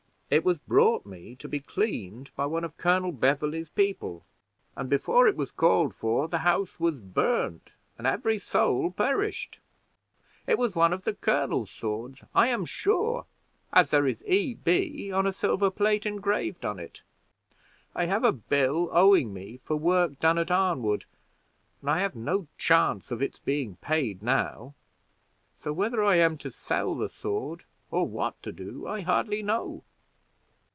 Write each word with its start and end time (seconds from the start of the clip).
It 0.33 0.45
was 0.45 0.59
brought 0.59 1.05
me 1.05 1.35
to 1.39 1.47
be 1.49 1.59
cleaned 1.59 2.31
by 2.37 2.45
one 2.45 2.63
of 2.63 2.77
Colonel 2.77 3.11
Beverley's 3.11 3.67
people, 3.67 4.23
and 4.77 4.89
before 4.89 5.27
it 5.27 5.35
was 5.35 5.51
called 5.51 5.93
for 5.93 6.29
the 6.29 6.37
house 6.37 6.79
was 6.79 7.01
burned, 7.01 7.73
and 7.97 8.07
every 8.07 8.39
soul 8.39 8.91
perished. 8.91 9.59
It 10.47 10.57
was 10.57 10.73
one 10.73 10.93
of 10.93 11.03
the 11.03 11.15
colonel's 11.15 11.69
swords, 11.69 12.23
I 12.33 12.47
am 12.47 12.63
sure, 12.63 13.25
as 13.73 13.89
there 13.89 14.07
is 14.07 14.23
E. 14.25 14.53
B. 14.53 15.11
on 15.11 15.27
a 15.27 15.33
silver 15.33 15.69
plate 15.69 16.05
engraved 16.05 16.63
on 16.63 16.79
it. 16.79 17.03
I 17.93 18.05
have 18.05 18.23
a 18.23 18.31
bill 18.31 18.87
owing 18.93 19.33
me 19.33 19.57
for 19.57 19.75
work 19.75 20.17
done 20.21 20.37
at 20.37 20.49
Arnwood, 20.49 21.03
and 21.81 21.89
I 21.89 21.99
have 21.99 22.15
no 22.15 22.47
chance 22.57 23.11
of 23.11 23.21
its 23.21 23.37
being 23.39 23.75
paid 23.81 24.23
now; 24.23 24.75
so, 25.61 25.73
whether 25.73 26.01
I 26.01 26.15
am 26.15 26.37
to 26.37 26.51
sell 26.51 26.95
the 26.95 27.09
sword, 27.09 27.65
or 27.91 28.07
what 28.07 28.41
to 28.43 28.53
do, 28.53 28.87
I 28.87 29.01
hardly 29.01 29.43
know." 29.43 29.83